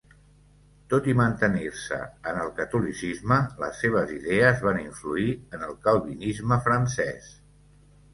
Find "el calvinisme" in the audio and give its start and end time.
5.69-6.59